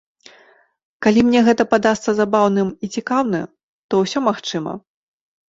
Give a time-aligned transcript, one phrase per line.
[1.05, 3.43] Калі мне гэта падасца забаўным і цікаўны,
[3.89, 4.77] то ўсё магчыма.